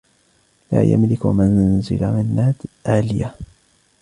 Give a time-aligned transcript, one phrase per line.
[0.71, 2.55] لا يملك منزل منّاد
[2.85, 3.35] علّيّة.